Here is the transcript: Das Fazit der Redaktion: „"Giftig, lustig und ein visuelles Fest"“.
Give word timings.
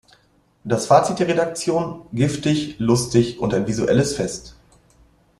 Das 0.63 0.87
Fazit 0.87 1.19
der 1.19 1.27
Redaktion: 1.27 2.07
„"Giftig, 2.11 2.79
lustig 2.79 3.37
und 3.37 3.53
ein 3.53 3.67
visuelles 3.67 4.15
Fest"“. 4.15 4.55